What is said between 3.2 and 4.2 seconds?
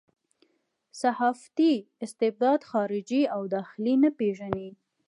او داخلي نه